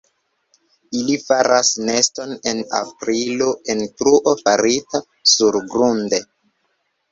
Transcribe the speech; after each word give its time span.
Ili 1.01 1.17
faras 1.23 1.69
neston 1.89 2.33
en 2.53 2.63
aprilo 2.79 3.51
en 3.75 3.85
truo 4.01 4.35
farita 4.43 5.05
surgrunde. 5.37 6.25